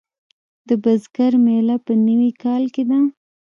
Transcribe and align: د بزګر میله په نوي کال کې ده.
د 0.67 0.69
بزګر 0.83 1.33
میله 1.45 1.75
په 1.85 1.93
نوي 2.07 2.31
کال 2.43 2.63
کې 2.73 2.83
ده. 2.89 2.99